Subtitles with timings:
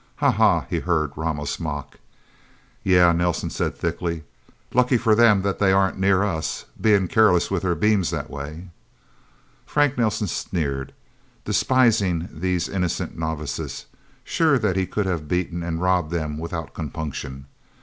[0.15, 1.99] "Haw haw," he heard Ramos mock.
[2.83, 4.23] "Yeah," Nelsen said thickly.
[4.73, 8.69] "Lucky for them that they aren't near us being careless with their beams, that way..."
[9.67, 10.93] Frank Nelsen sneered,
[11.45, 13.85] despising these innocent novices,
[14.23, 17.45] sure that he could have beaten and robbed them without compunction.